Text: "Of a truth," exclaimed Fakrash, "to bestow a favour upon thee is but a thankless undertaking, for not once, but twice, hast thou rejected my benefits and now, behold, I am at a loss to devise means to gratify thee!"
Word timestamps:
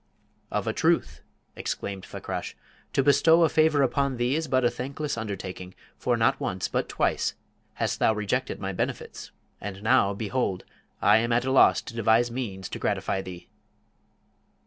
"Of 0.49 0.65
a 0.65 0.73
truth," 0.73 1.21
exclaimed 1.55 2.07
Fakrash, 2.07 2.55
"to 2.91 3.03
bestow 3.03 3.43
a 3.43 3.49
favour 3.49 3.83
upon 3.83 4.17
thee 4.17 4.35
is 4.35 4.47
but 4.47 4.65
a 4.65 4.71
thankless 4.71 5.15
undertaking, 5.15 5.75
for 5.95 6.17
not 6.17 6.39
once, 6.39 6.67
but 6.67 6.89
twice, 6.89 7.35
hast 7.75 7.99
thou 7.99 8.11
rejected 8.11 8.59
my 8.59 8.73
benefits 8.73 9.29
and 9.61 9.83
now, 9.83 10.15
behold, 10.15 10.65
I 11.03 11.17
am 11.17 11.31
at 11.31 11.45
a 11.45 11.51
loss 11.51 11.83
to 11.83 11.93
devise 11.93 12.31
means 12.31 12.67
to 12.69 12.79
gratify 12.79 13.21
thee!" 13.21 13.47